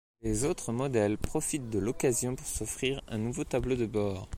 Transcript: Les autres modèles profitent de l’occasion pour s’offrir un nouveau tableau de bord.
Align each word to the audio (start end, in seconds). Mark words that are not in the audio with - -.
Les 0.23 0.45
autres 0.45 0.71
modèles 0.73 1.19
profitent 1.19 1.69
de 1.69 1.77
l’occasion 1.77 2.35
pour 2.35 2.47
s’offrir 2.47 3.03
un 3.07 3.19
nouveau 3.19 3.43
tableau 3.43 3.75
de 3.75 3.85
bord. 3.85 4.29